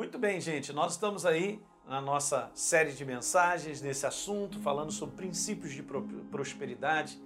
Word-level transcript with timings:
Muito 0.00 0.18
bem, 0.18 0.40
gente, 0.40 0.72
nós 0.72 0.92
estamos 0.92 1.26
aí 1.26 1.60
na 1.86 2.00
nossa 2.00 2.50
série 2.54 2.92
de 2.92 3.04
mensagens 3.04 3.82
nesse 3.82 4.06
assunto, 4.06 4.58
falando 4.60 4.90
sobre 4.90 5.14
princípios 5.14 5.74
de 5.74 5.82
prosperidade, 5.82 7.20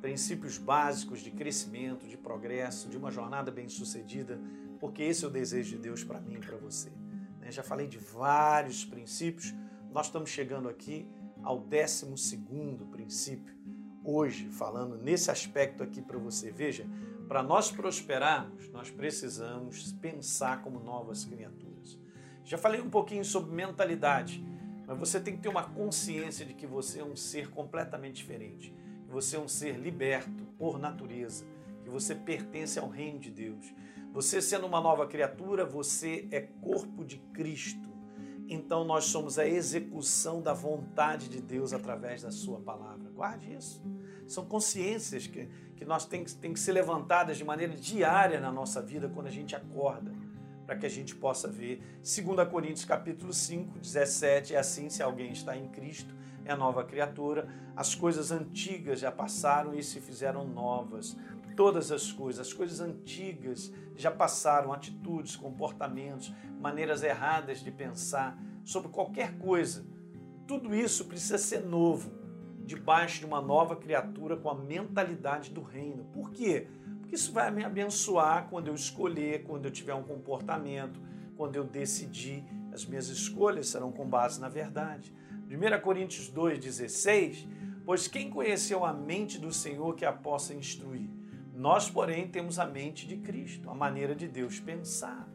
princípios 0.00 0.56
básicos 0.56 1.20
de 1.20 1.30
crescimento, 1.30 2.08
de 2.08 2.16
progresso, 2.16 2.88
de 2.88 2.96
uma 2.96 3.10
jornada 3.10 3.50
bem-sucedida, 3.50 4.40
porque 4.80 5.02
esse 5.02 5.26
é 5.26 5.28
o 5.28 5.30
desejo 5.30 5.76
de 5.76 5.82
Deus 5.82 6.02
para 6.04 6.18
mim 6.18 6.36
e 6.36 6.38
para 6.38 6.56
você. 6.56 6.88
Né? 7.38 7.52
Já 7.52 7.62
falei 7.62 7.86
de 7.86 7.98
vários 7.98 8.82
princípios, 8.82 9.54
nós 9.92 10.06
estamos 10.06 10.30
chegando 10.30 10.70
aqui 10.70 11.06
ao 11.42 11.60
12 11.60 12.38
princípio, 12.90 13.54
hoje, 14.02 14.48
falando 14.52 14.96
nesse 14.96 15.30
aspecto 15.30 15.82
aqui 15.82 16.00
para 16.00 16.16
você. 16.16 16.50
Veja, 16.50 16.86
para 17.28 17.42
nós 17.42 17.70
prosperarmos, 17.70 18.70
nós 18.70 18.90
precisamos 18.90 19.92
pensar 20.00 20.62
como 20.62 20.80
novas 20.80 21.22
criaturas. 21.22 21.65
Já 22.46 22.56
falei 22.56 22.80
um 22.80 22.88
pouquinho 22.88 23.24
sobre 23.24 23.52
mentalidade, 23.52 24.40
mas 24.86 24.96
você 24.96 25.18
tem 25.18 25.34
que 25.34 25.42
ter 25.42 25.48
uma 25.48 25.64
consciência 25.64 26.46
de 26.46 26.54
que 26.54 26.64
você 26.64 27.00
é 27.00 27.04
um 27.04 27.16
ser 27.16 27.50
completamente 27.50 28.14
diferente, 28.14 28.72
que 29.04 29.12
você 29.12 29.34
é 29.34 29.40
um 29.40 29.48
ser 29.48 29.76
liberto 29.76 30.44
por 30.56 30.78
natureza, 30.78 31.44
que 31.82 31.90
você 31.90 32.14
pertence 32.14 32.78
ao 32.78 32.88
reino 32.88 33.18
de 33.18 33.32
Deus. 33.32 33.74
Você 34.12 34.40
sendo 34.40 34.64
uma 34.64 34.80
nova 34.80 35.08
criatura, 35.08 35.64
você 35.64 36.28
é 36.30 36.40
corpo 36.40 37.04
de 37.04 37.18
Cristo. 37.34 37.88
Então 38.48 38.84
nós 38.84 39.06
somos 39.06 39.40
a 39.40 39.46
execução 39.46 40.40
da 40.40 40.52
vontade 40.52 41.28
de 41.28 41.42
Deus 41.42 41.72
através 41.72 42.22
da 42.22 42.30
sua 42.30 42.60
palavra. 42.60 43.10
Guarde 43.10 43.52
isso. 43.52 43.82
São 44.24 44.46
consciências 44.46 45.26
que, 45.26 45.48
que 45.74 45.84
nós 45.84 46.06
tem, 46.06 46.22
tem 46.24 46.52
que 46.52 46.60
ser 46.60 46.70
levantadas 46.70 47.38
de 47.38 47.44
maneira 47.44 47.74
diária 47.74 48.38
na 48.38 48.52
nossa 48.52 48.80
vida 48.80 49.08
quando 49.08 49.26
a 49.26 49.32
gente 49.32 49.56
acorda 49.56 50.12
para 50.66 50.76
que 50.76 50.84
a 50.84 50.90
gente 50.90 51.14
possa 51.14 51.48
ver. 51.48 51.80
2 52.02 52.48
Coríntios 52.48 52.84
capítulo 52.84 53.32
5, 53.32 53.78
17, 53.78 54.54
é 54.54 54.58
assim, 54.58 54.90
se 54.90 55.02
alguém 55.02 55.30
está 55.30 55.56
em 55.56 55.68
Cristo, 55.68 56.14
é 56.44 56.54
nova 56.54 56.84
criatura, 56.84 57.48
as 57.74 57.94
coisas 57.94 58.30
antigas 58.30 59.00
já 59.00 59.12
passaram 59.12 59.74
e 59.74 59.82
se 59.82 60.00
fizeram 60.00 60.46
novas. 60.46 61.16
Todas 61.56 61.90
as 61.90 62.12
coisas, 62.12 62.46
as 62.46 62.52
coisas 62.52 62.80
antigas 62.80 63.72
já 63.96 64.10
passaram, 64.10 64.72
atitudes, 64.72 65.36
comportamentos, 65.36 66.32
maneiras 66.60 67.02
erradas 67.02 67.60
de 67.60 67.70
pensar 67.70 68.38
sobre 68.64 68.90
qualquer 68.90 69.38
coisa. 69.38 69.86
Tudo 70.46 70.74
isso 70.74 71.06
precisa 71.06 71.38
ser 71.38 71.64
novo, 71.64 72.12
debaixo 72.64 73.20
de 73.20 73.26
uma 73.26 73.40
nova 73.40 73.74
criatura 73.74 74.36
com 74.36 74.50
a 74.50 74.54
mentalidade 74.54 75.50
do 75.50 75.62
reino. 75.62 76.04
Por 76.12 76.30
quê? 76.30 76.68
Porque 77.06 77.14
isso 77.14 77.32
vai 77.32 77.52
me 77.52 77.62
abençoar 77.62 78.48
quando 78.50 78.66
eu 78.66 78.74
escolher, 78.74 79.44
quando 79.44 79.66
eu 79.66 79.70
tiver 79.70 79.94
um 79.94 80.02
comportamento, 80.02 81.00
quando 81.36 81.54
eu 81.54 81.62
decidir. 81.62 82.44
As 82.72 82.84
minhas 82.84 83.08
escolhas 83.08 83.68
serão 83.68 83.92
com 83.92 84.04
base 84.04 84.40
na 84.40 84.48
verdade. 84.48 85.14
1 85.48 85.80
Coríntios 85.82 86.28
2,16: 86.28 87.46
Pois 87.84 88.08
quem 88.08 88.28
conheceu 88.28 88.84
a 88.84 88.92
mente 88.92 89.38
do 89.38 89.52
Senhor 89.52 89.94
que 89.94 90.04
a 90.04 90.12
possa 90.12 90.52
instruir? 90.52 91.08
Nós, 91.54 91.88
porém, 91.88 92.26
temos 92.26 92.58
a 92.58 92.66
mente 92.66 93.06
de 93.06 93.18
Cristo, 93.18 93.70
a 93.70 93.74
maneira 93.74 94.12
de 94.12 94.26
Deus 94.26 94.58
pensar. 94.58 95.28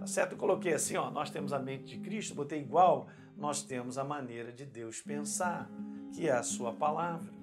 Tá 0.00 0.06
certo? 0.06 0.32
Eu 0.32 0.38
coloquei 0.38 0.74
assim, 0.74 0.96
ó, 0.96 1.12
nós 1.12 1.30
temos 1.30 1.52
a 1.52 1.60
mente 1.60 1.96
de 1.96 1.98
Cristo, 2.00 2.34
botei 2.34 2.60
igual, 2.60 3.06
nós 3.36 3.62
temos 3.62 3.98
a 3.98 4.04
maneira 4.04 4.52
de 4.52 4.66
Deus 4.66 5.00
pensar, 5.00 5.70
que 6.12 6.28
é 6.28 6.32
a 6.32 6.42
sua 6.42 6.72
palavra. 6.72 7.37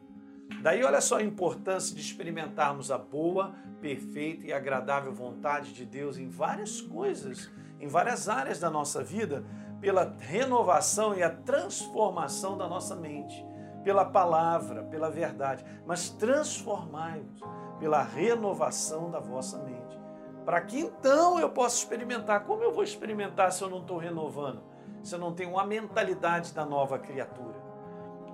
Daí 0.62 0.84
olha 0.84 1.02
só 1.02 1.18
a 1.18 1.24
importância 1.24 1.96
de 1.96 2.02
experimentarmos 2.02 2.92
a 2.92 2.98
boa, 2.98 3.54
perfeita 3.80 4.48
e 4.48 4.54
agradável 4.54 5.14
vontade 5.14 5.74
de 5.74 5.86
Deus 5.86 6.18
em 6.18 6.28
várias 6.28 6.82
coisas, 6.82 7.52
em 7.80 7.88
várias 7.88 8.28
áreas 8.28 8.60
da 8.60 8.70
nossa 8.70 9.04
vida, 9.04 9.46
pela 9.80 10.16
renovação 10.20 11.14
e 11.14 11.22
a 11.22 11.30
transformação 11.30 12.58
da 12.58 12.68
nossa 12.68 12.96
mente, 12.96 13.46
pela 13.84 14.06
palavra, 14.06 14.84
pela 14.84 15.12
verdade, 15.12 15.64
mas 15.86 16.10
transformai-vos 16.10 17.42
pela 17.80 18.02
renovação 18.02 19.12
da 19.12 19.20
vossa 19.20 19.60
mente. 19.60 20.00
Para 20.46 20.62
que 20.62 20.80
então 20.80 21.40
eu 21.40 21.50
possa 21.50 21.78
experimentar. 21.78 22.46
Como 22.46 22.64
eu 22.64 22.72
vou 22.72 22.84
experimentar 22.84 23.52
se 23.52 23.64
eu 23.64 23.70
não 23.70 23.80
estou 23.80 23.98
renovando? 23.98 24.64
Se 25.02 25.16
eu 25.16 25.20
não 25.20 25.34
tenho 25.34 25.52
uma 25.52 25.66
mentalidade 25.66 26.54
da 26.54 26.64
nova 26.66 27.00
criatura? 27.00 27.65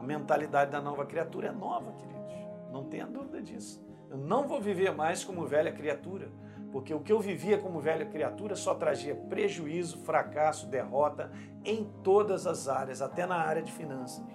A 0.02 0.04
mentalidade 0.04 0.72
da 0.72 0.82
nova 0.82 1.06
criatura 1.06 1.50
é 1.50 1.52
nova, 1.52 1.92
queridos. 1.92 2.34
Não 2.72 2.86
tenha 2.86 3.06
dúvida 3.06 3.40
disso. 3.40 3.80
Eu 4.10 4.18
não 4.18 4.48
vou 4.48 4.60
viver 4.60 4.92
mais 4.92 5.24
como 5.24 5.46
velha 5.46 5.72
criatura, 5.72 6.32
porque 6.72 6.92
o 6.92 7.02
que 7.02 7.14
eu 7.14 7.20
vivia 7.20 7.60
como 7.60 7.80
velha 7.80 8.04
criatura 8.08 8.56
só 8.56 8.74
trazia 8.74 9.14
prejuízo, 9.14 10.00
fracasso, 10.00 10.66
derrota 10.66 11.32
em 11.64 11.84
todas 12.04 12.48
as 12.48 12.68
áreas, 12.68 13.00
até 13.00 13.28
na 13.28 13.36
área 13.36 13.62
de 13.62 13.72
finanças. 13.72 14.26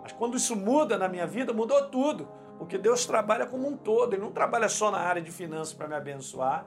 Mas 0.00 0.12
quando 0.12 0.36
isso 0.36 0.54
muda 0.54 0.96
na 0.96 1.08
minha 1.08 1.26
vida, 1.26 1.52
mudou 1.52 1.88
tudo, 1.88 2.28
porque 2.56 2.78
Deus 2.78 3.04
trabalha 3.04 3.46
como 3.46 3.66
um 3.66 3.76
todo, 3.76 4.14
Ele 4.14 4.22
não 4.22 4.30
trabalha 4.30 4.68
só 4.68 4.92
na 4.92 5.00
área 5.00 5.20
de 5.20 5.32
finanças 5.32 5.74
para 5.74 5.88
me 5.88 5.96
abençoar, 5.96 6.64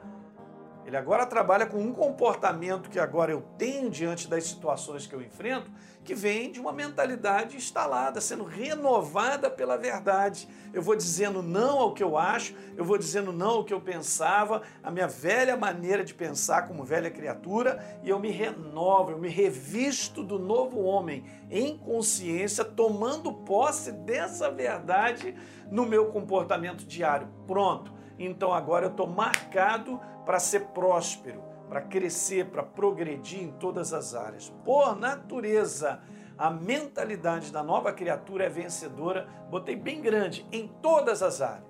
ele 0.86 0.98
agora 0.98 1.26
trabalha 1.26 1.66
com 1.66 1.78
um 1.78 1.94
comportamento 1.94 2.90
que 2.90 3.00
agora 3.00 3.32
eu 3.32 3.44
tenho 3.58 3.90
diante 3.90 4.28
das 4.28 4.46
situações 4.46 5.06
que 5.06 5.14
eu 5.14 5.22
enfrento, 5.22 5.70
que 6.04 6.16
vem 6.16 6.52
de 6.52 6.60
uma 6.60 6.74
mentalidade 6.74 7.56
instalada, 7.56 8.20
sendo 8.20 8.44
renovada 8.44 9.50
pela 9.50 9.78
verdade. 9.78 10.48
Eu 10.74 10.82
vou 10.82 10.96
dizendo 10.96 11.44
não 11.44 11.78
ao 11.78 11.94
que 11.94 12.02
eu 12.02 12.18
acho, 12.18 12.56
eu 12.76 12.84
vou 12.84 12.98
dizendo 12.98 13.32
não 13.32 13.50
ao 13.52 13.64
que 13.64 13.74
eu 13.74 13.80
pensava, 13.80 14.64
a 14.84 14.90
minha 14.90 15.08
velha 15.08 15.56
maneira 15.56 16.04
de 16.04 16.14
pensar 16.14 16.68
como 16.68 16.84
velha 16.84 17.12
criatura, 17.12 18.00
e 18.04 18.10
eu 18.10 18.20
me 18.20 18.32
renovo, 18.32 19.12
eu 19.12 19.20
me 19.20 19.30
revisto 19.30 20.24
do 20.24 20.40
novo 20.40 20.82
homem 20.82 21.24
em 21.52 21.78
consciência, 21.78 22.66
tomando 22.66 23.32
posse 23.32 23.92
dessa 23.92 24.50
verdade 24.50 25.36
no 25.70 25.86
meu 25.86 26.08
comportamento 26.08 26.84
diário. 26.84 27.28
Pronto 27.46 28.01
então 28.18 28.54
agora 28.54 28.86
eu 28.86 28.92
estou 28.92 29.08
marcado 29.08 30.00
para 30.26 30.40
ser 30.40 30.68
próspero, 30.68 31.42
para 31.68 31.82
crescer, 31.82 32.48
para 32.48 32.64
progredir 32.64 33.42
em 33.42 33.52
todas 33.52 33.94
as 33.94 34.14
áreas. 34.14 34.50
Por 34.64 34.96
natureza, 34.96 36.02
a 36.38 36.50
mentalidade 36.50 37.52
da 37.52 37.64
nova 37.64 37.94
criatura 37.94 38.46
é 38.46 38.50
vencedora, 38.50 39.28
botei 39.50 39.76
bem 39.76 40.02
grande, 40.02 40.46
em 40.52 40.68
todas 40.68 41.22
as 41.22 41.42
áreas. 41.42 41.70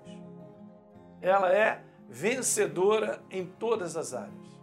Ela 1.20 1.52
é 1.52 1.82
vencedora 2.08 3.22
em 3.30 3.46
todas 3.46 3.96
as 3.96 4.12
áreas. 4.12 4.60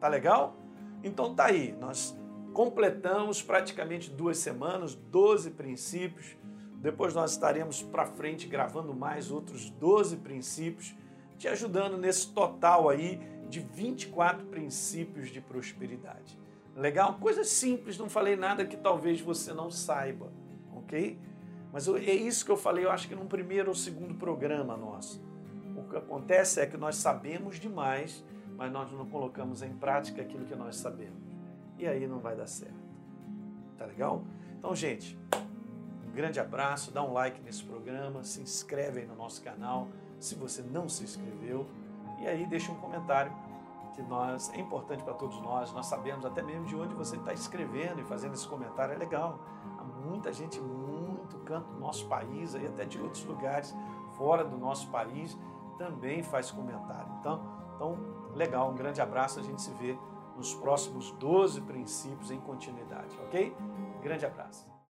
Tá 0.00 0.08
legal? 0.08 0.56
Então 1.02 1.34
tá 1.34 1.46
aí, 1.46 1.72
nós 1.78 2.18
completamos 2.52 3.42
praticamente 3.42 4.10
duas 4.10 4.38
semanas, 4.38 4.94
12 4.94 5.50
princípios 5.50 6.36
depois 6.80 7.14
nós 7.14 7.32
estaremos 7.32 7.82
para 7.82 8.06
frente 8.06 8.46
gravando 8.46 8.94
mais 8.94 9.30
outros 9.30 9.70
12 9.70 10.18
princípios, 10.18 10.94
te 11.38 11.48
ajudando 11.48 11.96
nesse 11.96 12.32
total 12.32 12.88
aí 12.88 13.20
de 13.48 13.60
24 13.60 14.46
princípios 14.46 15.30
de 15.30 15.40
prosperidade. 15.40 16.38
Legal? 16.74 17.14
Coisa 17.14 17.44
simples, 17.44 17.96
não 17.98 18.08
falei 18.08 18.36
nada 18.36 18.64
que 18.66 18.76
talvez 18.76 19.20
você 19.20 19.52
não 19.52 19.70
saiba, 19.70 20.30
ok? 20.74 21.18
Mas 21.72 21.88
é 21.88 22.14
isso 22.14 22.44
que 22.44 22.50
eu 22.50 22.56
falei, 22.56 22.84
eu 22.84 22.90
acho 22.90 23.08
que 23.08 23.14
num 23.14 23.26
primeiro 23.26 23.68
ou 23.68 23.74
segundo 23.74 24.14
programa 24.14 24.76
nosso. 24.76 25.22
O 25.76 25.84
que 25.84 25.96
acontece 25.96 26.60
é 26.60 26.66
que 26.66 26.76
nós 26.76 26.96
sabemos 26.96 27.58
demais, 27.58 28.24
mas 28.56 28.72
nós 28.72 28.90
não 28.92 29.06
colocamos 29.06 29.62
em 29.62 29.74
prática 29.74 30.22
aquilo 30.22 30.44
que 30.44 30.54
nós 30.54 30.76
sabemos. 30.76 31.22
E 31.78 31.86
aí 31.86 32.06
não 32.06 32.18
vai 32.18 32.34
dar 32.34 32.46
certo. 32.46 32.74
Tá 33.76 33.84
legal? 33.84 34.24
Então, 34.58 34.74
gente, 34.74 35.18
grande 36.16 36.40
abraço, 36.40 36.90
dá 36.90 37.02
um 37.02 37.12
like 37.12 37.40
nesse 37.42 37.62
programa, 37.62 38.24
se 38.24 38.40
inscreve 38.40 39.00
aí 39.00 39.06
no 39.06 39.14
nosso 39.14 39.42
canal 39.42 39.88
se 40.18 40.34
você 40.34 40.62
não 40.62 40.88
se 40.88 41.04
inscreveu 41.04 41.66
e 42.18 42.26
aí 42.26 42.46
deixa 42.46 42.72
um 42.72 42.76
comentário 42.76 43.30
que 43.94 44.02
nós 44.02 44.50
é 44.54 44.58
importante 44.58 45.04
para 45.04 45.12
todos 45.12 45.38
nós. 45.42 45.72
Nós 45.72 45.86
sabemos 45.86 46.24
até 46.24 46.42
mesmo 46.42 46.64
de 46.64 46.74
onde 46.74 46.94
você 46.94 47.16
está 47.16 47.34
escrevendo 47.34 48.00
e 48.00 48.04
fazendo 48.04 48.32
esse 48.32 48.48
comentário 48.48 48.94
é 48.94 48.96
legal. 48.96 49.38
Há 49.78 49.84
muita 49.84 50.32
gente 50.32 50.58
muito 50.58 51.36
canto 51.44 51.70
do 51.72 51.78
nosso 51.78 52.06
país 52.06 52.54
aí 52.54 52.66
até 52.66 52.86
de 52.86 52.98
outros 52.98 53.24
lugares 53.24 53.74
fora 54.16 54.42
do 54.42 54.56
nosso 54.56 54.88
país 54.88 55.36
também 55.76 56.22
faz 56.22 56.50
comentário. 56.50 57.12
Então, 57.20 57.42
então 57.74 57.98
legal, 58.34 58.70
um 58.70 58.74
grande 58.74 59.02
abraço, 59.02 59.38
a 59.38 59.42
gente 59.42 59.60
se 59.60 59.70
vê 59.74 59.98
nos 60.34 60.54
próximos 60.54 61.10
12 61.12 61.60
princípios 61.62 62.30
em 62.30 62.40
continuidade, 62.40 63.14
ok? 63.26 63.54
Grande 64.02 64.24
abraço. 64.24 64.75